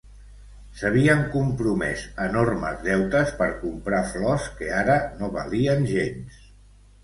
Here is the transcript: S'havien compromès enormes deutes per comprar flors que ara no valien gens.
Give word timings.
S'havien 0.77 1.19
compromès 1.35 2.07
enormes 2.25 2.81
deutes 2.89 3.35
per 3.43 3.51
comprar 3.61 4.03
flors 4.17 4.51
que 4.59 4.75
ara 4.81 4.99
no 5.23 5.33
valien 5.41 5.89
gens. 5.97 6.45